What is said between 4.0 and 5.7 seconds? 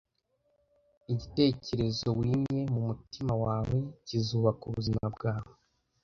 kizubaka ubuzima bwawe